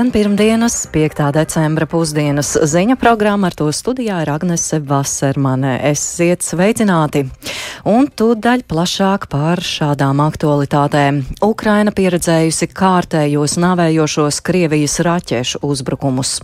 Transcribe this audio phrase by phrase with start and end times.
[0.00, 1.18] Skan pirmdienas, 5.
[1.36, 5.74] decembra pusdienas ziņa programma, ar to studijā ir Agnese Vasermane.
[5.90, 7.26] Esiet sveicināti!
[7.84, 11.18] Un tūdaļ plašāk par šādām aktualitātēm.
[11.44, 16.38] Ukraina pieredzējusi kārtējos navējošos Krievijas raķešu uzbrukumus.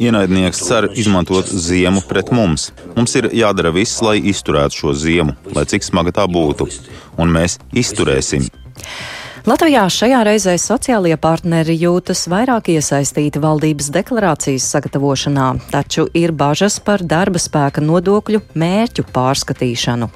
[0.00, 2.70] Ienaidnieks cer izmantot ziemu pret mums.
[2.96, 6.70] Mums ir jādara viss, lai izturētu šo ziemu, lai cik smaga tā būtu.
[7.20, 8.48] Un mēs izturēsim.
[9.46, 17.06] Latvijā šajā reizē sociālie partneri jūtas vairāk iesaistīti valdības deklarācijas sagatavošanā, taču ir bažas par
[17.06, 20.10] darba spēka nodokļu mērķu pārskatīšanu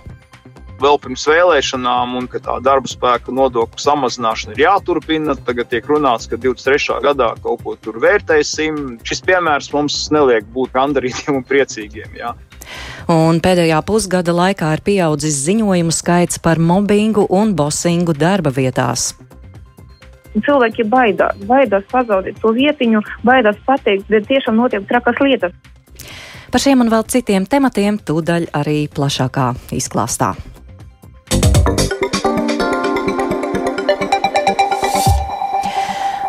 [0.81, 5.37] vēl pirms vēlēšanām, un ka tā darba spēka nodokļu samazināšana ir jāturpina.
[5.47, 7.01] Tagad tiek runāts, ka 23.
[7.05, 9.01] gadā kaut ko tur vērtēsim.
[9.07, 12.17] Šis piemērs mums neliek būt gandarītiem un priecīgiem.
[12.21, 12.35] Jā.
[13.11, 19.11] Un pēdējā pusgada laikā ir pieaudzis ziņojumu skaits par mobbingu un bosingu darba vietās.
[20.35, 25.57] Cilvēki baidās, baidās pazaudēt to vietiņu, baidās pateikt, bet tiešām notiek trakas lietas.
[26.51, 30.33] Par šiem un vēl citiem tematiem tūdaļ arī plašākā izklāstā.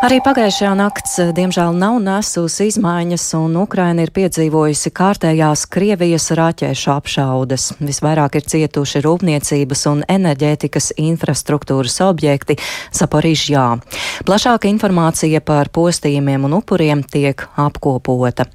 [0.02, 6.90] Arī pagājušajā nakts, eh, diemžēl, nav nesusi izmaiņas, un Ukraina ir piedzīvojusi kārtējās Krievijas raķešu
[6.90, 7.78] apšaudes.
[7.78, 12.58] Visvairāk ir cietuši rūpniecības un enerģētikas infrastruktūras objekti
[12.92, 13.78] Zaporižjā.
[14.26, 18.48] Plašāka informācija par postījumiem un upuriem tiek apkopota.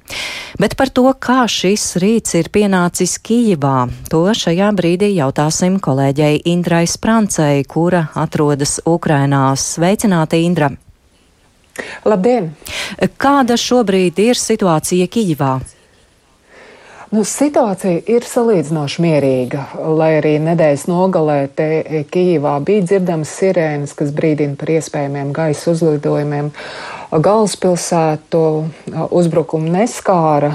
[0.59, 6.83] Bet par to, kā šis rīts ir pienācis Kijivā, to šajā brīdī jautāsim kolēģei Indrai
[6.87, 9.55] Sprancei, kura atrodas Ukrainā.
[9.55, 10.86] Sveicināti, Indra!
[12.07, 12.51] Labdien!
[13.21, 15.57] Kāda šobrīd ir situācija Kijivā?
[17.07, 19.61] Nu, situācija ir salīdzinoši mierīga,
[19.95, 21.67] lai arī nedēļas nogalē te
[22.11, 26.49] Kijivā bija dzirdamas sirēnas, kas brīdina par iespējamiem gaisa uzlidojumiem.
[27.07, 28.41] Galvaspilsētu
[29.15, 30.51] uzbrukumu neskāra.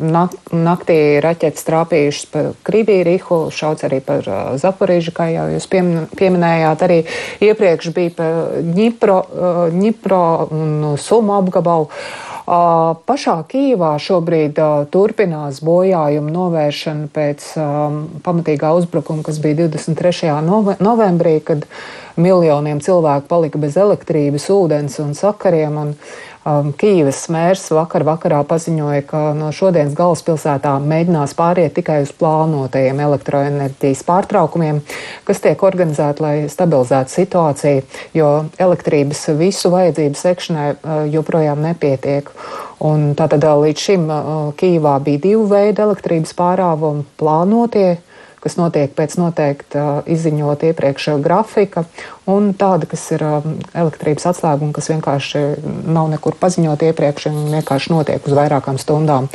[0.00, 4.24] Nak naktī raķetes trāpījušas pa Krībīrihu, šauc arī par
[4.62, 6.86] Zaporīžu, kā jau jūs pieminējāt.
[6.88, 6.98] Arī
[7.44, 8.32] iepriekš bija pa
[8.64, 9.20] Ņipro,
[9.76, 11.92] Ņipro un Sumu apgabalu.
[12.50, 14.56] Pašā Kīvā šobrīd
[14.90, 17.44] turpinās bojājumu novēršana pēc
[18.26, 20.32] pamatīgā uzbrukuma, kas bija 23.
[20.82, 21.68] novembrī, kad
[22.20, 25.80] miljoniem cilvēku palika bez elektrības, ūdens un sakariem.
[25.80, 25.94] Un,
[26.40, 33.02] Um, Kīvas mērs vakar vakarā paziņoja, ka no šodienas galvaspilsētā mēģinās pāriet tikai uz plānotajiem
[33.04, 34.78] elektroenerģijas pārtraukumiem,
[35.28, 37.84] kas tiek organizēti, lai stabilizētu situāciju,
[38.16, 42.32] jo elektrības visu vajadzību sekšanai uh, joprojām nepietiek.
[42.88, 47.98] Un tātad uh, līdz šim uh, Kīvā bija divu veidu elektrības pārāvumi- plānotie
[48.40, 51.84] kas notiek pēc noteikta izziņot iepriekš grafika,
[52.30, 55.42] un tāda, kas ir elektrības atslēguma, kas vienkārši
[55.90, 59.28] nav nekur paziņot iepriekš un vienkārši notiek uz vairākām stundām.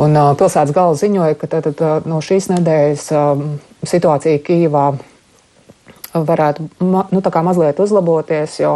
[0.00, 1.70] Un pilsētas galva ziņoja, ka tad,
[2.08, 3.08] no šīs nedēļas
[3.88, 4.90] situācija Kīvā
[6.14, 8.74] varētu nu, mazliet uzlaboties, jo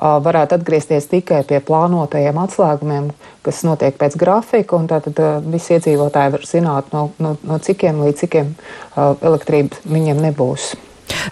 [0.00, 3.10] varētu atgriezties tikai pie plānotajiem atslēgumiem,
[3.44, 8.24] kas notiek pēc grafika, un tātad visi iedzīvotāji var zināt, no, no, no cikiem līdz
[8.24, 8.54] cikiem
[8.96, 10.72] elektrība viņiem nebūs.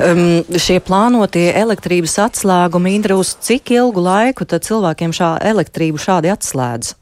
[0.03, 6.33] Um, šie plānotie elektrības atslēgumi, Indra, uz cik ilgu laiku tad cilvēkiem šā elektrību šādi
[6.35, 6.97] atslēdz?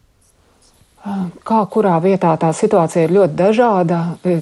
[1.46, 3.98] Kā kurā vietā tā situācija ir ļoti dažāda.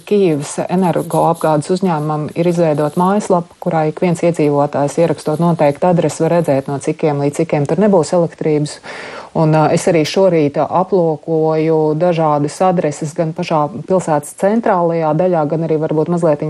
[0.08, 6.70] Kīivas energoapgādes uzņēmumam ir izveidota mājaslapa, kurā ik viens iedzīvotājs ierakstot noteiktu adresi var redzēt,
[6.70, 8.78] no cikiem līdz cikiem tur nebūs elektrības.
[9.36, 16.12] Un es arī šorīt aplūkoju dažādas adreses gan pašā pilsētas centrālajā daļā, gan arī varbūt
[16.14, 16.46] mazliet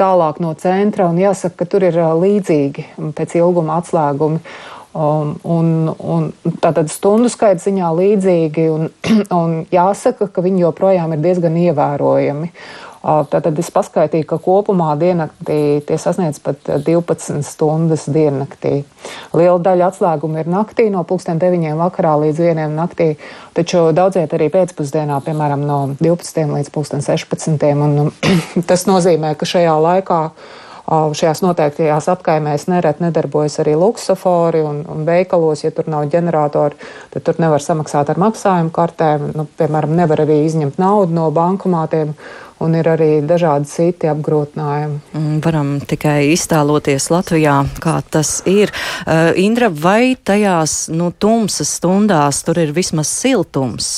[0.00, 1.10] tālāk no centra.
[1.12, 4.42] Un jāsaka, ka tur ir līdzīgi pēc ilguma atslēgumi.
[4.92, 6.26] Um, un, un
[6.60, 8.90] tātad stundu skaita ziņā līdzīgi, un,
[9.40, 12.50] un jāsaka, ka viņi joprojām ir diezgan ievērojami.
[12.52, 18.84] Uh, tātad es paskaitīju, ka kopumā diennaktī tie sasniedz pat 12 stundas diennaktī.
[19.34, 23.16] Liela daļa atslēgumu ir naktī, no 9 vakarā līdz 1 naktī,
[23.56, 26.70] taču daudziet arī pēcpusdienā, piemēram, no 12 līdz
[27.08, 27.64] 16.
[27.72, 28.12] Un,
[28.70, 30.20] tas nozīmē, ka šajā laikā
[30.90, 36.76] Šajās noteiktajās apkaimēs nereti nedarbojas arī luksofori un, un veikalos, ja tur nav ģeneratori,
[37.14, 39.30] tad tur nevar samaksāt ar maksājumu kartēm.
[39.38, 42.16] Nu, piemēram, nevar arī izņemt naudu no bankomātiem
[42.62, 44.98] un ir arī dažādi citi apgrūtinājumi.
[45.16, 48.74] Mm, varam tikai iztēloties Latvijā, kā tas ir.
[49.02, 53.94] Uh, Indra, vai tajās nu, tumsas stundās tur ir vismaz siltums?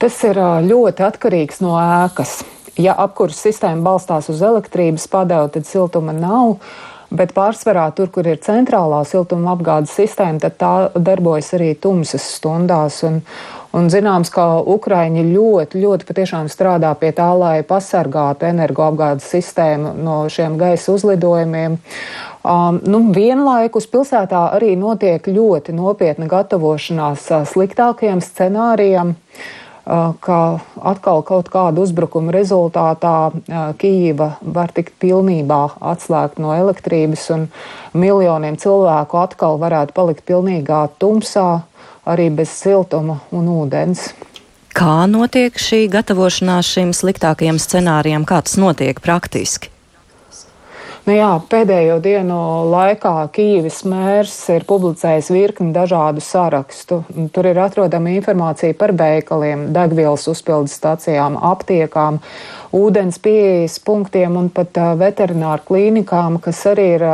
[0.00, 2.38] Tas ir ļoti atkarīgs no ēkas.
[2.80, 6.56] Ja apkurss sistēma balstās uz elektrības padevu, tad siltuma nav.
[7.10, 13.00] Bet pārsvarā tur, kur ir centrālā siltuma apgādes sistēma, tad tā darbojas arī tumsas stundās.
[13.08, 13.18] Un,
[13.74, 20.22] un zināms, ka Ukraiņi ļoti, ļoti patiešām strādā pie tā, lai pasargātu energoapgādes sistēmu no
[20.30, 21.80] šiem gaisa uzlidojumiem.
[22.40, 29.16] Um, nu, vienlaikus pilsētā arī notiek ļoti nopietna gatavošanās sliktākajiem scenārijiem.
[29.18, 30.38] Uh, ka
[30.76, 33.32] atkal kaut kāda uzbrukuma rezultātā
[33.80, 35.60] Kīva var tikt pilnībā
[35.92, 37.48] atslēgt no elektrības un
[37.96, 41.62] miljoniem cilvēku atkal varētu palikt pilnīgā tumsā,
[42.06, 44.10] arī bez siltuma un ūdens.
[44.76, 49.72] Kā notiek šī gatavošanās šim sliktākajam scenārijam, kā tas notiek praktiski?
[51.10, 52.36] Nu jā, pēdējo dienu
[52.70, 57.00] laikā Kīvis mērs ir publicējis virkni dažādu sarakstu.
[57.34, 62.20] Tur ir atrodama informācija par veikaliem, degvielas uzpildes stacijām, aptiekām,
[62.78, 67.06] ūdens pieejas punktiem un pat veterināru klīnikām, kas arī ir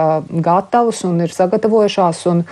[0.45, 2.45] gatavas un ir sagatavojušās un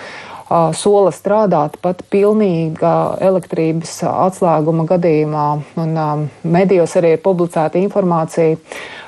[0.80, 5.48] sola strādāt pat pilnīga elektrības atslēguma gadījumā.
[5.84, 8.56] Un medijos arī ir publicēta informācija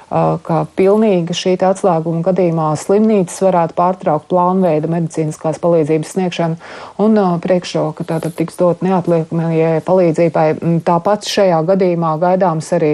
[0.08, 6.58] ka pilnīga šī atslēguma gadījumā slimnīcas varētu pārtraukt plānveida medicīniskās palīdzības sniegšanu
[7.02, 10.46] un priekšroka tātad tiks dot neatliekamajai palīdzībai.
[10.86, 12.92] Tāpat šajā gadījumā gaidāms arī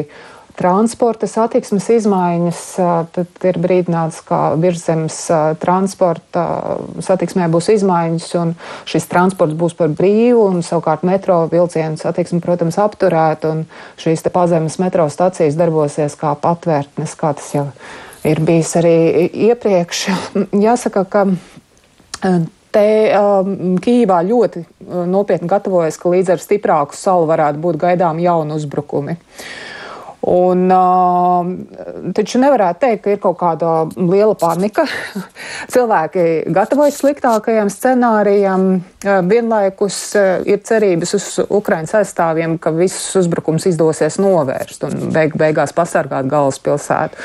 [0.59, 2.61] transporta satiksmes izmaiņas,
[3.15, 5.17] tad ir brīdināts, ka virszemes
[5.63, 6.45] transporta
[7.03, 8.55] satiksmē būs izmaiņas, un
[8.89, 13.65] šis transports būs par brīvu, un savukārt metro vilcienu satiksme, protams, apturēt, un
[14.01, 17.67] šīs pazemes metro stacijas darbosies kā patvērtnes, kā tas jau
[18.29, 18.97] ir bijis arī
[19.51, 20.09] iepriekš.
[20.67, 21.29] Jāsaka, ka
[22.73, 24.63] Te um, Kīvā ļoti
[25.13, 29.19] nopietni gatavojas, ka līdz ar stiprāku salu varētu būt gaidām jauni uzbrukumi.
[29.19, 29.72] Uh,
[30.23, 34.85] Un, uh, taču nevarētu teikt, ka ir kaut kāda liela panika.
[35.75, 43.67] Cilvēki gatavojas sliktākajam scenārijam, uh, vienlaikus uh, ir cerības uz Ukraiņas aizstāvjiem, ka visus uzbrukums
[43.73, 47.19] izdosies novērst un beig beigās pasargāt galvaspilsētu.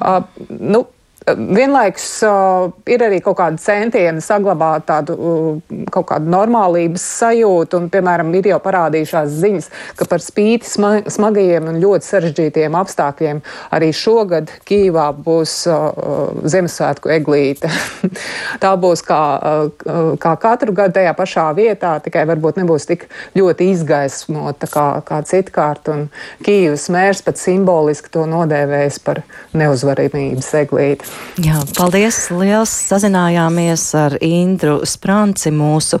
[0.00, 0.18] Uh,
[0.58, 0.82] nu,
[1.26, 7.86] Vienlaikus uh, ir arī kaut kāda centiena saglabāt tādu uh, kaut kādu normālības sajūtu, un,
[7.92, 13.42] piemēram, ir jau parādījušās ziņas, ka par spīti sma smagajiem un ļoti sarežģītiem apstākļiem
[13.76, 17.70] arī šogad Kīvā būs uh, Ziemassvētku eglīte.
[18.64, 23.06] Tā būs kā, uh, kā katru gadu tajā pašā vietā, tikai varbūt nebūs tik
[23.38, 26.08] ļoti izgaismota kā, kā citkārt, un
[26.42, 29.22] Kīvas mērs pat simboliski to nodēvējis par
[29.54, 31.12] neuzvarības eglīti.
[31.40, 32.26] Jā, paldies!
[32.36, 35.96] Liels sazinājāmies ar Indru Spranci, mūsu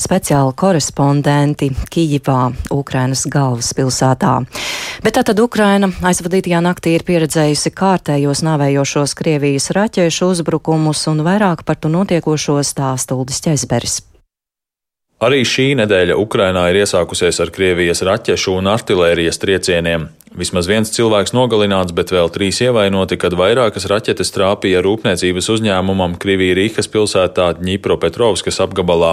[0.00, 4.32] speciālu korespondenti Kijivā, Ukrainas galvaspilsētā.
[5.04, 11.76] Bet tātad Ukraina aizvadītajā naktī ir pieredzējusi kārtējos nāvējošos Krievijas raķešu uzbrukumus un vairāk par
[11.76, 14.00] to notiekošo stāsta Uldis Ķezberis.
[15.22, 20.08] Arī šī nedēļa Ukrainā ir iesākusies ar Krievijas raķešu un artilērijas triecieniem.
[20.32, 26.56] Vismaz viens cilvēks nogalināts, bet vēl trīs ievainoti, kad vairākas raķetes trāpīja rūpniecības uzņēmumam Krivija
[26.56, 29.10] Rīgas pilsētā Ņipropetrovskas apgabalā.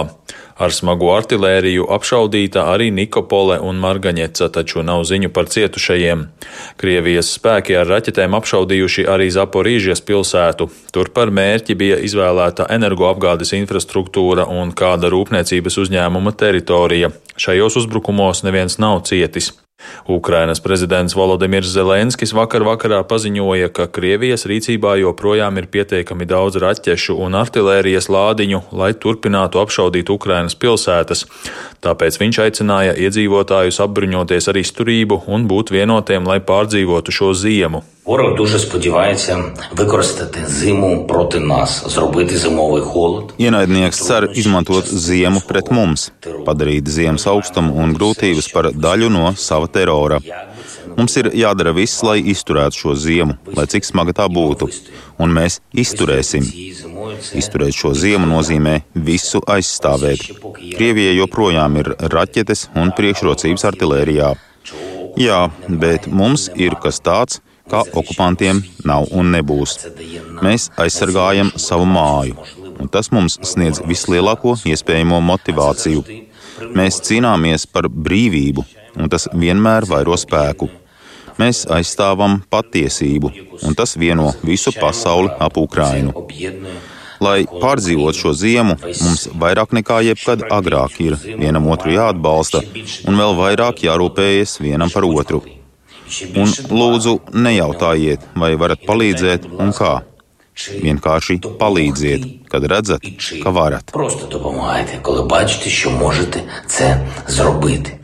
[0.56, 6.24] Ar smagu artilēriju apšaudīta arī Nikopole un Margaņeca, taču nav ziņu par cietušajiem.
[6.80, 10.70] Krievijas spēki ar raķetēm apšaudījuši arī Zaporīžies pilsētu.
[10.92, 17.12] Tur par mērķi bija izvēlēta energoapgādes infrastruktūra un kāda rūpniecības uzņēmuma teritorija.
[17.36, 19.52] Šajos uzbrukumos neviens nav cietis.
[20.08, 27.18] Ukrainas prezidents Volodimirs Zelenskis vakar vakarā paziņoja, ka Krievijas rīcībā joprojām ir pietiekami daudz raķešu
[27.20, 31.26] un artilērijas lādiņu, lai turpinātu apšaudīt Ukrainas pilsētas.
[31.85, 37.83] Tāpēc viņš aicināja iedzīvotājus apbruņoties ar izturību un būt vienotiem, lai pārdzīvotu šo ziemu.
[38.05, 43.33] Ворог дуже сподівається використати зиму проти нас, зробити зимовий холод.
[43.39, 46.11] Ienaidnieks cer izmantot ziemu pret mums,
[46.45, 50.21] padarīt ziemas augstumu un grūtības par daļu no sava terora.
[50.96, 54.68] Mums ir jādara viss, lai izturētu šo ziemu, lai cik smaga tā būtu,
[55.22, 56.46] un mēs izturēsim.
[57.36, 60.26] Izturēt šo ziemu nozīmē visu aizstāvēt.
[60.76, 64.32] Krievijai joprojām ir raķetes un priekšrocības artilērijā.
[65.20, 69.76] Jā, bet mums ir kas tāds, kā okupantiem nav un nebūs.
[70.42, 72.38] Mēs aizsargājam savu māju,
[72.80, 76.04] un tas mums sniedz vislielāko iespējamo motivāciju.
[76.76, 78.64] Mēs cīnāmies par brīvību,
[79.00, 80.68] un tas vienmēr vairo spēku.
[81.39, 83.31] Mēs aizstāvam patiesību,
[83.67, 86.13] un tas vieno visu pasauli ap Ukrainu.
[87.23, 92.63] Lai pārdzīvotu šo ziemu, mums vairāk nekā jebkad agrāk ir vienam otru jāatbalsta
[93.07, 95.43] un vēl vairāk jārūpējas vienam par otru.
[96.37, 99.95] Un lūdzu, nejautājiet, vai varat palīdzēt un kā.
[100.55, 103.03] Vienkārši palīdziet, kad redzat,
[103.43, 103.91] ka varat.
[103.91, 107.97] Просто допомагайте, коли бачите, що можете це зробити.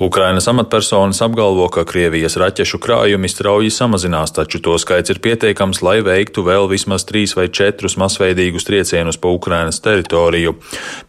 [0.00, 5.96] Ukrainas amatpersonas apgalvo, ka Krievijas raķešu krājumi strauji samazinās, taču to skaits ir pietiekams, lai
[6.06, 10.54] veiktu vēl vismaz trīs vai četrus masveidīgus triecienus pa Ukrainas teritoriju.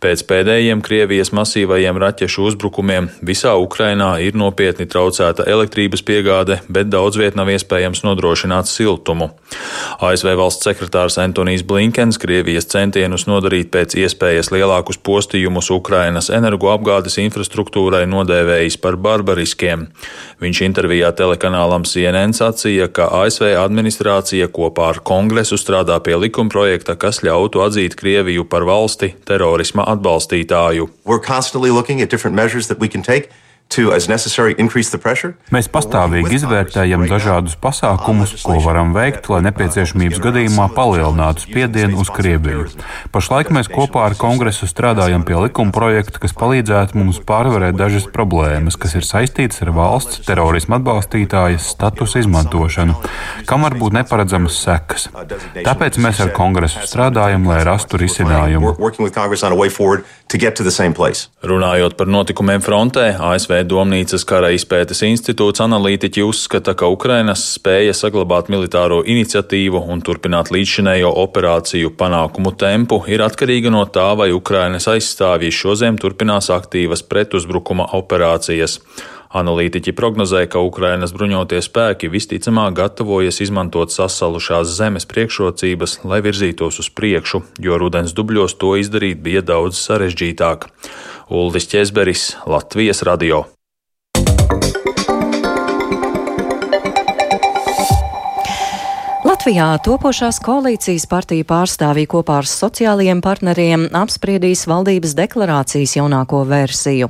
[0.01, 7.22] Pēc pēdējiem Krievijas masīvajiem raķešu uzbrukumiem visā Ukrainā ir nopietni traucēta elektrības piegāde, bet daudz
[7.22, 9.29] viet nav iespējams nodrošināt siltumu.
[10.01, 18.08] ASV valsts sekretārs Antonijs Blinkens Krievijas centienus nodarīt pēc iespējas lielākus postījumus Ukrainas energoapgādes infrastruktūrai
[18.10, 19.88] nodēvējis par barbariskiem.
[20.43, 27.24] Viņš intervijā telekanālam CNN sacīja, ka ASV administrācija kopā ar kongresu strādā pie likumprojekta, kas
[27.25, 30.89] ļautu atzīt Krieviju par valsti terorisma atbalstītāju.
[35.53, 42.65] Mēs pastāvīgi izvērtējam dažādus pasākumus, ko varam veikt, lai nepieciešamības gadījumā palielinātu spiedienu uz Krieviju.
[43.13, 48.73] Pašlaik mēs kopā ar kongresu strādājam pie likuma projekta, kas palīdzētu mums pārvarēt dažas problēmas,
[48.73, 52.97] kas ir saistītas ar valsts terorisma atbalstītājas statusu izmantošanu,
[53.45, 55.11] kam var būt neparedzamas sekas.
[55.61, 58.73] Tāpēc mēs ar kongresu strādājam, lai rastu risinājumu.
[61.49, 68.51] Runājot par notikumiem frontē, ASV Domnīcas kara izpētes institūts analītiķi uzskata, ka Ukrainas spēja saglabāt
[68.53, 75.51] militāro iniciatīvu un turpināt līdzšinējo operāciju panākumu tempu ir atkarīga no tā, vai Ukrainas aizstāvji
[75.55, 78.79] šoziem turpinās aktīvas pretuzbrukuma operācijas.
[79.29, 86.89] Analītiķi prognozē, ka Ukrainas bruņotie spēki visticamāk gatavojas izmantot sasalušās zemes priekšrocības, lai virzītos uz
[86.89, 90.65] priekšu, jo rudens dubļos to izdarīt bija daudz sarežģītāk.
[91.29, 93.45] Uldis Česberis, Latvijas radio.
[99.39, 107.08] Latvijā topošās koalīcijas partiju pārstāvji kopā ar sociālajiem partneriem apspriedīs valdības deklarācijas jaunāko versiju.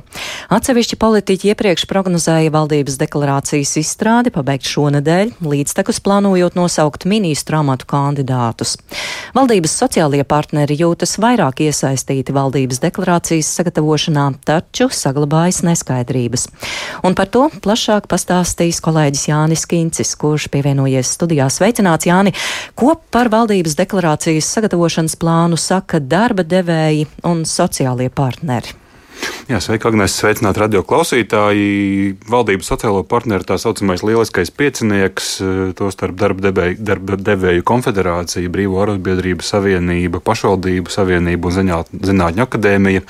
[0.54, 8.76] Atsevišķi politiķi iepriekš prognozēja valdības deklarācijas izstrādi pabeigt šonadēļ, līdztekus plānojot nosaukt ministru amatu kandidātus.
[9.34, 16.46] Valdības sociālie partneri jūtas vairāk iesaistīti valdības deklarācijas sagatavošanā, taču saglabājas neskaidrības.
[17.02, 22.34] Un par to plašāk pastāstīs kolēģis Jānis Kincis, kurš pievienojies studijā sveicināt Sveicināts, Jāni!
[22.76, 28.79] Ko par valdības deklarācijas sagatavošanas plānu saka darba devēji un sociālie partneri?
[29.50, 32.12] Jā, sveiki, Agnēs, sveicināti radio klausītāji.
[32.30, 35.30] Valdības sociālo partneru tā saucamais lieliskais piecinieks,
[35.74, 41.72] tostarp darba devēju, darba devēju konfederācija, Brīvo arotbiedrību savienība, pašvaldību savienība un
[42.06, 43.02] zinātņu akadēmija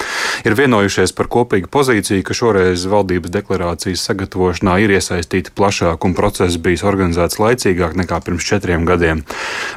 [0.49, 6.57] ir vienojušies par kopīgu pozīciju, ka šoreiz valdības deklarācijas sagatavošanā ir iesaistīti plašāk un process
[6.57, 9.21] bijis organizēts laicīgāk nekā pirms četriem gadiem.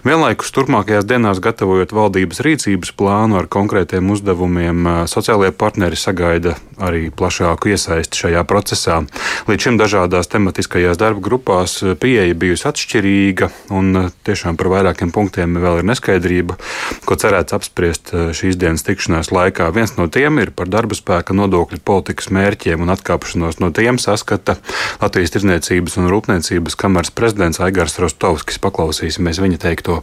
[0.08, 7.74] Vienlaikus turpmākajās dienās gatavojot valdības rīcības plānu ar konkrētiem uzdevumiem, sociālajie partneri sagaida arī plašāku
[7.74, 9.02] iesaisti šajā procesā.
[9.48, 15.82] Līdz šim dažādās tematiskajās darba grupās pieeja bijusi atšķirīga, un tiešām par vairākiem punktiem vēl
[15.82, 16.58] ir neskaidrība,
[17.06, 19.70] ko cerēts apspriest šīs dienas tikšanās laikā.
[19.76, 24.58] Viens no tiem ir par darba spēka nodokļu politikas mērķiem un atkāpšanos no tiem saskata
[25.04, 28.62] Latvijas Tirzniecības un Rūpniecības kameras prezidents Aigars Rostovskis.
[28.64, 30.02] Paklausīsimies viņa teikto.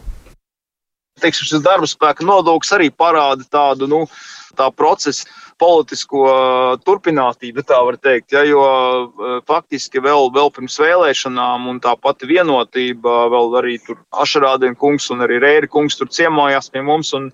[1.21, 4.05] Teiksim, šis darba spēka nodoklis arī parāda tādu nu,
[4.57, 5.27] tā procesa
[5.61, 6.25] politisko
[6.85, 8.31] turpinātību, tā var teikt.
[8.33, 8.61] Ja, jo
[9.49, 15.21] faktiski vēl, vēl pirms vēlēšanām un tā pati vienotība, vēl arī tur Ašarādien kungs un
[15.27, 17.13] arī Rēri kungs tur ciemojās pie mums.
[17.17, 17.29] Un,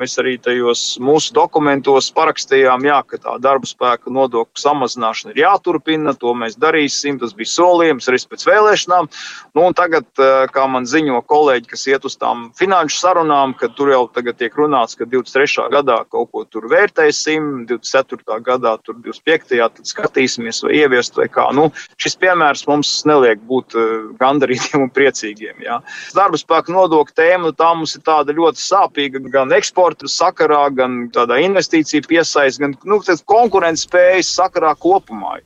[0.00, 6.14] Mēs arī tajos mūsu dokumentos parakstījām, jā, ka tā darba spēka nodokļu samazināšana ir jāturpina.
[6.22, 7.18] To mēs darīsim.
[7.20, 9.10] Tas bija solījums arī pēc vēlēšanām.
[9.58, 10.08] Nu, tagad,
[10.54, 14.96] kā man ziņo kolēģi, kas iet uz tām finanšu sarunām, ka tur jau tiek runāts,
[14.96, 15.68] ka 23.
[15.74, 18.40] gadā kaut ko tur vērtēsim, 24.
[18.46, 19.60] gadā, tur 25.
[19.60, 21.50] tad skatīsimies, vai ieviest vai kā.
[21.52, 21.68] Nu,
[22.00, 23.76] šis piemērs mums neliek būt
[24.16, 25.60] gandarītiem un priecīgiem.
[25.68, 25.82] Jā.
[26.16, 31.10] Darba spēka nodokļu tēma, tā mums ir tāda ļoti sāpīga gan eksporta eksporta sakarā, gan
[31.10, 35.40] tādā investīciju piesaistē, gan nu, konkurences spējas sakarā kopumā.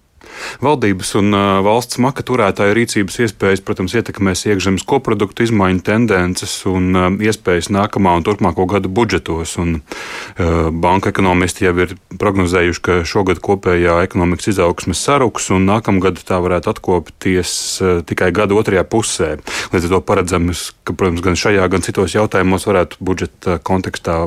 [0.65, 7.71] Valdības un valsts maka turētāju rīcības iespējas, protams, ietekmēs iekšzemes koproduktu izmaiņu tendences un iespējas
[7.75, 9.57] nākamā un turpmāko gadu budžetos.
[9.63, 16.21] Un, uh, banka ekonomisti jau ir prognozējuši, ka šogad kopējā ekonomikas izaugsmes saruks un nākamgad
[16.27, 19.35] tā varētu atkopties uh, tikai gada otrajā pusē.
[19.75, 24.19] Līdz ar to paredzams, ka, protams, gan šajā, gan citos jautājumos varētu budžeta kontekstā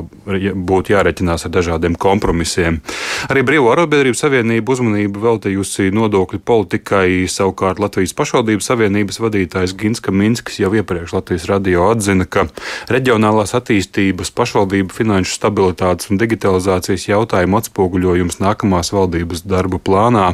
[0.68, 2.80] būt jāreķinās ar dažādiem kompromisiem.
[3.28, 7.26] Arī Brīvo arotbiedrību savienību uzmanību veltījusi nodokļu politikai.
[7.30, 12.46] Savukārt Latvijas pašvaldības savienības vadītājs Gins Kaminskis jau iepriekš Latvijas radio atzina, ka
[12.92, 20.28] reģionālās attīstības, pašvaldību finanšu stabilitātes un digitalizācijas jautājumu atspoguļojums nākamās valdības darba plānā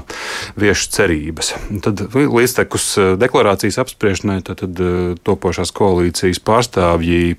[0.61, 1.55] vieš cerības.
[1.85, 4.85] Tad līdztekus deklarācijas apspriešanai tad, tad
[5.27, 7.37] topošās koalīcijas pārstāvji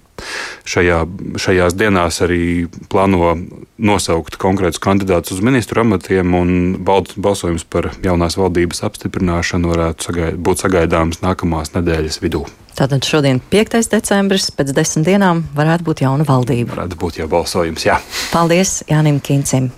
[0.70, 1.04] šajā,
[1.42, 3.36] šajās dienās arī plāno
[3.78, 6.52] nosaukt konkrētus kandidātus uz ministru amatiem, un
[6.86, 12.46] balsojums par jaunās valdības apstiprināšanu varētu sagaid, būt sagaidāms nākamās nedēļas vidū.
[12.76, 13.80] Tātad šodien, 5.
[13.94, 16.76] decembris, pēc desmit dienām, varētu būt jauna valdība.
[16.76, 18.02] Varētu būt jau balsojums, jā.
[18.36, 19.72] Paldies Jānim Kincim!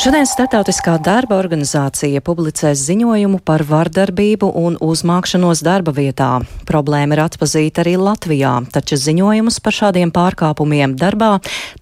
[0.00, 6.28] Šodien Startautiskā darba organizācija publicēs ziņojumu par vardarbību un uzmākšanos darba vietā.
[6.64, 11.34] Problēma ir atpazīta arī Latvijā, taču ziņojumus par šādiem pārkāpumiem darbā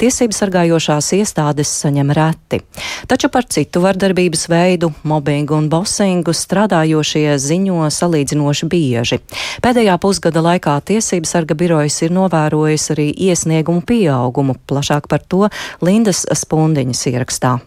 [0.02, 2.58] tiesības sargājošās iestādes saņem reti.
[3.06, 9.22] Taču par citu vardarbības veidu, mobbingu un bosingu strādājošie ziņo salīdzinoši bieži.
[9.62, 14.58] Pēdējā pusgada laikā tiesības sarga birojas ir novērojis arī iesniegumu pieaugumu.
[14.66, 15.46] Plašāk par to
[15.78, 17.58] Lindas Spundiņas ierakstā.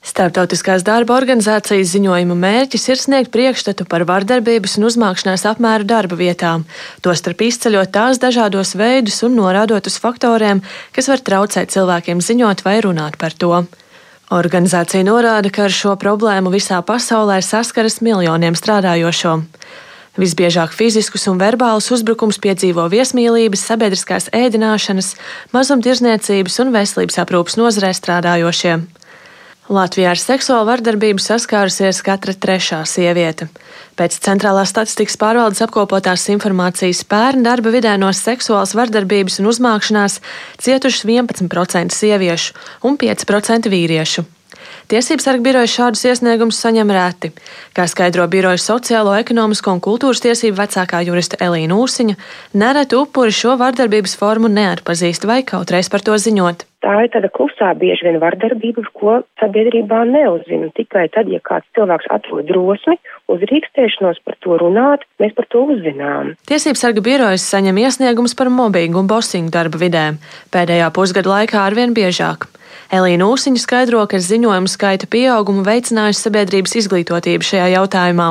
[0.00, 6.64] Startautiskās darba organizācijas ziņojuma mērķis ir sniegt priekšstatu par vardarbības un uzmākšanās apmēru darba vietām,
[7.04, 10.62] tostarp izceļot tās dažādos veidus un norādot uz faktoriem,
[10.96, 13.66] kas var traucēt cilvēkiem ziņot vai runāt par to.
[14.32, 19.34] Organizācija norāda, ka ar šo problēmu visā pasaulē saskaras miljoniem strādājošo.
[20.16, 25.12] Visbiežāk fiziskus un verbālus uzbrukums piedzīvo viesmīlības, sabiedriskās ēdināšanas,
[25.52, 28.78] mazumtirdzniecības un veselības aprūpas nozarē strādājošie.
[29.70, 33.46] Latvijā ar seksuālu vardarbību saskārusies katra trešā sieviete.
[33.94, 40.18] Pēc centrālās statistikas pārvaldes apkopotās informācijas pērn darba vidē no seksuālas vardarbības un uzmākšanās
[40.58, 44.26] cietušas 11% sieviešu un 5% vīriešu.
[44.90, 47.28] Tiesības sarga biroja šādus iesniegumus saņem reti.
[47.76, 52.16] Kā skaidro biroja sociālo, ekonomisko un kultūras tiesību vecākā jurista Elīna Ūsiņa,
[52.58, 56.66] nereti upuri šo vardarbības formu neatpazīst vai kaut reiz par to ziņot.
[56.82, 60.72] Tā ir tāda klusā bieži vien vardarbība, ko sabiedrībā neuzzina.
[60.74, 62.98] Tikai tad, ja kāds cilvēks atrod drosmi,
[63.30, 66.34] uzrīkstēšanos par to runāt, mēs par to uzzinām.
[66.50, 70.08] Tiesības sarga birojas saņem iesniegumus par mobbingu un bosingu darba vidē.
[70.50, 72.50] Pēdējā pusgada laikā arvien biežāk.
[72.90, 78.30] Elīna Ūsiņa skaidro, ka ziņojumu skaita pieaugumu veicinājusi sabiedrības izglītotība šajā jautājumā.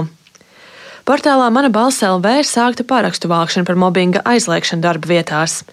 [1.10, 5.64] Portālā Mana balss LV ir sākta parakstu vākšana par mobbinga aizliekšanu darba vietās.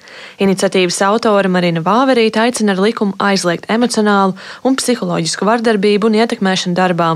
[0.41, 4.33] Iniciatīvas autora Marina Vāverīta aicina ar likumu aizliegt emocionālu
[4.65, 7.11] un psiholoģisku vardarbību un ietekmēšanu darbā,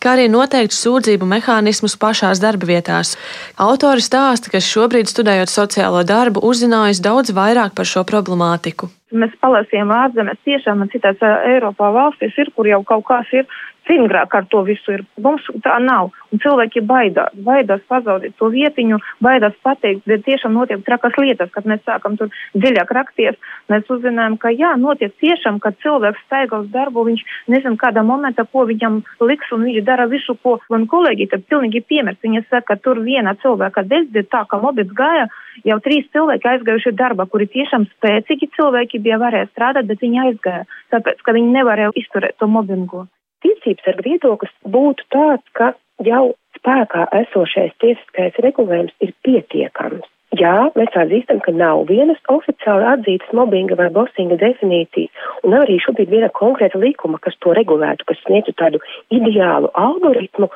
[0.00, 3.12] kā arī noteikt sūdzību mehānismus pašās darba vietās.
[3.60, 8.88] Autori stāsta, ka šobrīd studējot sociālo darbu, uzzinājusi daudz vairāk par šo problemātiku.
[9.14, 13.46] Mēs palasījām ārzemēs, tiešām citās Eiropā valstīs ir, kur jau kaut kas ir
[13.86, 15.04] Cīņgrāk ar to visu ir.
[15.22, 16.10] Mums tā nav.
[16.34, 21.68] Un cilvēki baidās, baidās pazaudēt to vietiņu, baidās pateikt, bet tiešām notiek trakas lietas, kad
[21.70, 23.38] mēs sākam tur dziļāk rakties.
[23.70, 28.46] Mēs uzzinājām, ka jā, notiek tiešām, kad cilvēks staigā uz darbu, viņš nezin kādā momentā,
[28.50, 32.22] ko viņam liks, un viņš dara visu, ko man kolēģi, tad pilnīgi piemērs.
[32.26, 35.28] Viņa saka, ka tur viena cilvēka dēļ, tā kā mobils gāja,
[35.64, 40.66] jau trīs cilvēki aizgājuši darba, kuri tiešām spēcīgi cilvēki bija varēja strādāt, bet viņi aizgāja,
[40.94, 43.06] tāpēc, ka viņi nevarēja izturēt to mobbingu
[43.46, 45.72] tiesības sarga viedoklis būtu tāds, ka
[46.04, 50.04] jau spēkā esošais tiesiskais regulējums ir pietiekams.
[50.36, 55.12] Jā, mēs atzīstam, ka nav vienas oficiāli atzītas mobbinga vai bosinga definīcijas,
[55.46, 58.82] un arī šobrīd viena konkrēta likuma, kas to regulētu, kas sniegtu tādu
[59.14, 60.50] ideālu algoritmu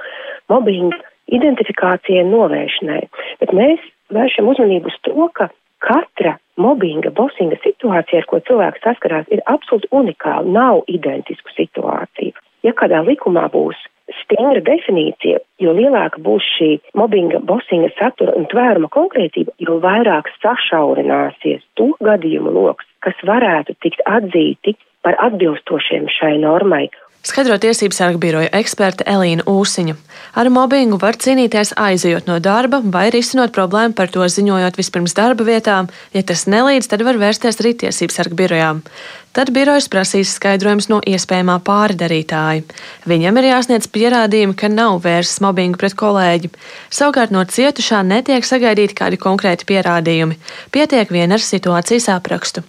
[0.53, 0.99] mobbinga
[1.33, 3.01] identifikācijai un novēršanai.
[3.41, 5.49] Bet mēs vēršam uzmanību uz to, ka
[5.87, 12.35] katra mobbinga, bosinga situācija, ar ko cilvēks saskarās, ir absolūti unikāla, nav identisku situāciju
[12.67, 13.79] ja kādā likumā būs
[14.25, 21.63] stingra definīcija, jo lielāka būs šī mobbinga, bosinga satura un tvēruma konkrētība, jo vairāk sašaurināsies
[21.79, 26.89] to gadījumu lokus, kas varētu tikt atzīti par atbilstošiem šai normai
[27.21, 29.93] Skaidro tiesību sarga biroja eksperte Elīna Ūsiņa.
[30.41, 35.45] Ar mobbingu var cīnīties aizejot no darba vai risinot problēmu par to ziņojot vispirms darba
[35.45, 35.91] vietām.
[36.17, 38.81] Ja tas nelīdz, tad var vērsties arī tiesību sarga birojām.
[39.37, 42.65] Tad birojas prasīs skaidrojums no iespējamā pārdarītāja.
[43.05, 46.55] Viņam ir jāsniedz pierādījumi, ka nav vērsts mobbingu pret kolēģi.
[46.89, 50.41] Savukārt no cietušā netiek sagaidīti kādi konkrēti pierādījumi.
[50.73, 52.65] Pietiek vien ar situācijas aprakstu.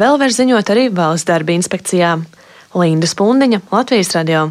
[0.00, 2.24] Vēl var ziņot arī valsts darba inspekcijām.
[2.74, 4.50] Linda Spundiņa, Latvijas radio.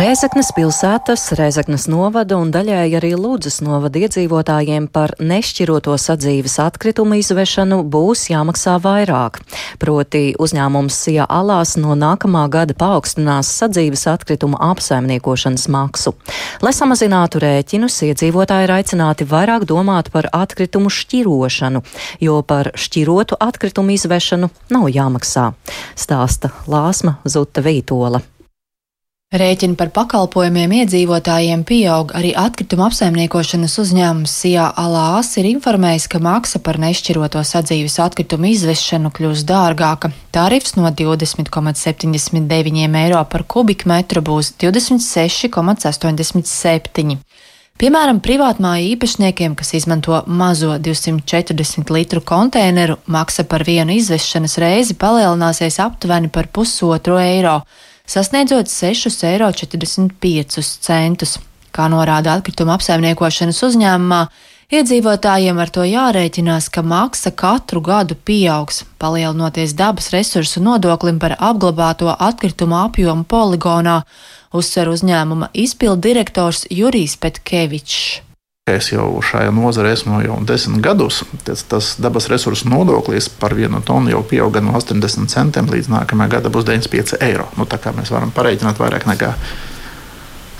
[0.00, 7.82] Rēzaknes pilsētas, Rēzaknes novada un daļēji arī Lūdzes novada iedzīvotājiem par nešķiroto sadzīves atkritumu izvešanu
[7.84, 9.42] būs jāmaksā vairāk.
[9.82, 16.14] Proti uzņēmums Sija Alās no nākamā gada paaugstinās sadzīves atkritumu apsaimniekošanas maksu.
[16.64, 21.84] Lai samazinātu rēķinus, iedzīvotāji ir aicināti vairāk domāt par atkritumu šķirošanu,
[22.24, 25.50] jo par šķirotu atkritumu izvešanu nav jāmaksā.
[25.92, 28.24] Stāsta Lāsma Zuta Vītola.
[29.30, 36.58] Rēķini par pakalpojumiem iedzīvotājiem pieaug, arī atkrituma apsaimniekošanas uzņēmums Sijā Alās ir informējis, ka maksa
[36.58, 40.10] par nešķiroto sadzīves atkritumu izvešanu kļūs dārgāka.
[40.34, 47.14] Tarifs no 20,79 eiro par kubikmetru būs 26,87.
[47.78, 55.78] Piemēram, privātmāju īpašniekiem, kas izmanto mazo 240 litru konteineru, maksa par vienu izvešanas reizi palielināsies
[55.86, 57.62] aptuveni par pusotru eiro
[58.10, 59.50] sasniedzot 6,45 eiro.
[61.70, 64.24] Kā norāda atkrituma apsaimniekošanas uzņēmumā,
[64.70, 72.14] Iedzīvotājiem ar to jārēķinās, ka maksa katru gadu pieaugs, palielinoties dabas resursu nodoklim par apglabāto
[72.14, 73.96] atkritumu apjomu poligonā,
[74.54, 78.29] uzsver uzņēmuma izpildu direktors Jurijs Petkevičs.
[78.68, 81.22] Es jau šajā nozarē esmu jau desmit gadus.
[81.46, 86.36] Tas, tas dabas resursu nodoklis par vienu tonu jau pieauga no 80 centiem līdz nākamajā
[86.36, 87.48] gada būs 95 eiro.
[87.56, 89.32] Nu, tā kā mēs varam pareiķināt vairāk nekā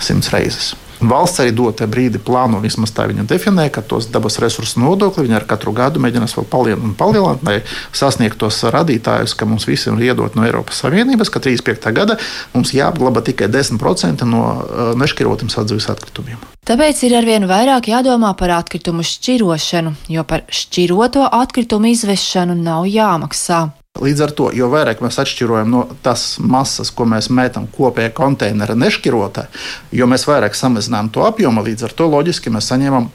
[0.01, 0.73] 100 reizes.
[1.01, 5.37] Valsts arī dotajā brīdī plāno, vismaz tā viņa definē, ka tos dabas resursu nodokli viņi
[5.39, 7.57] ar katru gadu mēģinās vēl palielināt palielināt, lai
[7.97, 11.91] sasniegtu tos radītājus, ka mums visiem ir iedot no Eiropas Savienības, ka 35.
[11.95, 12.17] gada
[12.53, 16.41] mums jāapglabā tikai 10% no uh, nešķirotiem sadzīves atkritumiem.
[16.67, 23.67] Tāpēc ir arvien vairāk jādomā par atkritumu šķirošanu, jo par šķiroto atkritumu izvešanu nav jāmaksā.
[23.99, 28.77] Līdz ar to, jo vairāk mēs atšķirojam no tās masas, ko mēs metam kopējā konteinera
[28.79, 29.49] nešķirotā,
[29.91, 33.09] jo mēs vairāk samazinām to apjomu, līdz ar to loģiski mēs saņemam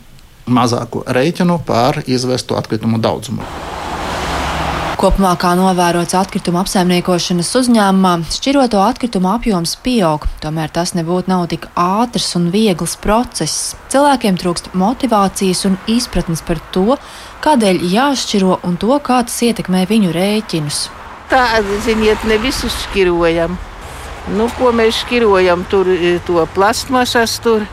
[0.46, 3.48] mazāku rēķinu par izvestu atkritumu daudzumu.
[4.96, 11.66] Kopumā, kā novērots atkrituma apsaimniekošanas uzņēmumā, šķiroto atkritumu apjoms pieaug, tomēr tas nebūtu nav tik
[11.76, 13.74] ātrs un viegls process.
[13.92, 16.96] Cilvēkiem trūkst motivācijas un izpratnes par to,
[17.44, 20.78] kādēļ jāšķiro un to, kā tas ietekmē viņu rēķinus.
[21.28, 23.58] Tāda ziniet, ne visu šķirojam.
[24.38, 25.66] Nu, ko mēs šķirojam?
[25.68, 27.68] Tur e, to plasmasas, tur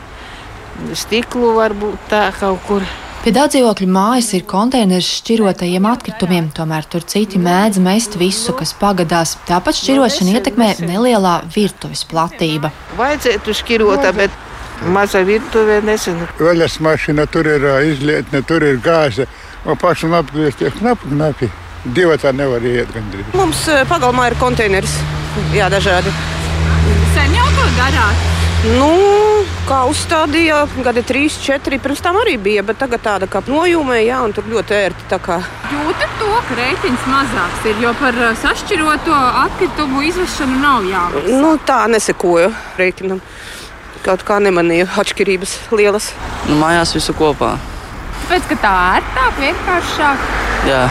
[0.91, 2.83] stiklu varbūt tā kaut kur.
[3.23, 8.73] Pie daudz dzīvokļu mājas ir konteiners šķirotajiem atkritumiem, tomēr tur citi mēdz mest visu, kas
[8.75, 9.38] pagadās.
[9.47, 12.73] Tāpat šķirošana ietekmē nelielā virtuves platība.
[12.99, 14.36] Vajadzētu šķirot, bet
[14.91, 16.27] maza virtuve nezinu.
[16.36, 19.29] Vaļas mašīna tur ir izlietne, tur ir gāze.
[19.63, 21.51] Man pašam apgriezties knapi, knapi.
[21.95, 23.31] Divi tā nevar iet gandrīz.
[23.39, 24.99] Mums pagalmā ir konteiners,
[25.55, 26.12] jā, dažādi.
[27.15, 28.27] Sen jau to darāt?
[28.75, 28.91] Nu,
[29.67, 34.19] kā uzstādīja, gadi 3, 4, pirms tam arī bija, bet tagad tāda kā nojūmē, jā,
[34.26, 35.08] un tur ļoti ērti.
[35.13, 41.39] Jūtat to, ka rēķins mazāks ir, jo par sašķiroto atkritumu izvešanu nav jāmaksā.
[41.39, 43.23] Nu, tā nesekoju rēķinam.
[44.04, 46.12] Kaut kā nemanīju atšķirības lielas.
[46.49, 47.56] Nu, mājās visu kopā.
[48.23, 50.32] Tāpēc, ka tā ērtāk, vienkāršāk.
[50.67, 50.88] Jā.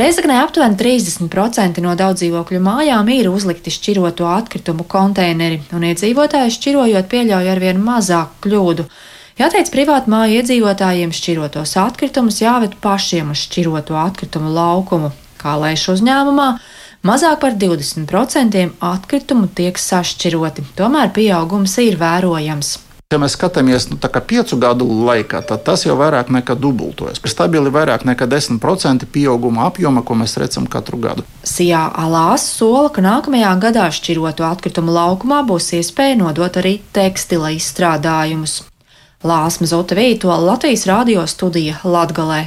[0.00, 7.50] Reizeknē aptuveni 30% no daudzdzīvokļu mājām ir uzlikti šķiroto atkritumu konteineri, un iedzīvotāji šķirojot pieļauj
[7.52, 8.86] arvien mazāku kļūdu.
[9.42, 16.48] Jāteic, privātu māju iedzīvotājiem šķirotos atkritumus jāved pašiem uz šķiroto atkritumu laukumu, kā lēš uzņēmumā.
[17.04, 22.78] Mazāk par 20% atkritumu tiek sašķiroti, tomēr pieaugums ir vērojams.
[23.10, 27.18] Ja mēs skatāmies nu, piecu gadu laikā, tad tas jau vairāk nekā dubultojas.
[27.26, 31.24] Stabili vairāk nekā 10% pieauguma apjoma, ko mēs redzam katru gadu.
[31.42, 38.60] Sijā Alās sola, ka nākamajā gadā šķiroto atkritumu laukumā būs iespēja nodot arī tekstila izstrādājumus.
[39.26, 42.44] Lāsma Zota Vītola Latvijas radio studija Latgalē.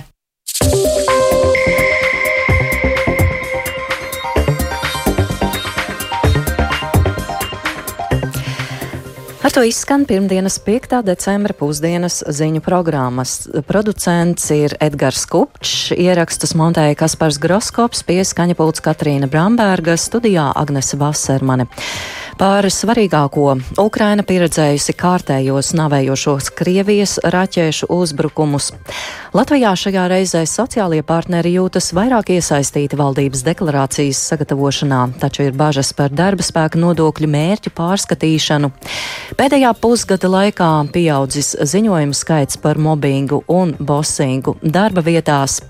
[9.53, 11.03] Ar to izskan pirmdienas 5.
[11.05, 13.35] decembra pusdienas ziņu programmas.
[13.69, 21.67] Producents ir Edgars Kupčs, ierakstus montēja Kaspars Groskops, pieskaņa pults Katrīna Bramberga, studijā Agnese Vasermane.
[22.37, 28.71] Par svarīgāko Ukraina pieredzējusi kārtējos navējošos Krievijas raķēšu uzbrukumus.
[29.37, 36.13] Latvijā šajā reizē sociālie partneri jūtas vairāk iesaistīti valdības deklarācijas sagatavošanā, taču ir bažas par
[36.13, 38.71] darba spēka nodokļu mērķu pārskatīšanu.
[39.37, 45.61] Pēdējā pusgada laikā pieaudzis ziņojumu skaits par mobbingu un bosingu darba vietās.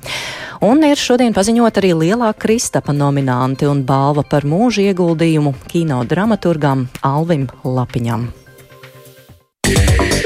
[0.64, 6.88] Un ir šodien paziņot arī lielā Kristapa nominanti un balva par mūža ieguldījumu kino dramaturgam
[7.04, 8.30] Alvim Lapiņam.
[9.68, 10.23] Yeah.